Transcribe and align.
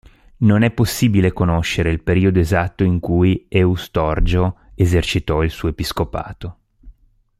Non 0.37 0.63
è 0.63 0.71
possibile 0.71 1.31
conoscere 1.31 1.91
il 1.91 2.01
periodo 2.01 2.39
esatto 2.39 2.83
in 2.83 2.99
cui 2.99 3.45
Eustorgio 3.47 4.71
esercitò 4.73 5.43
il 5.43 5.51
suo 5.51 5.69
episcopato. 5.69 6.57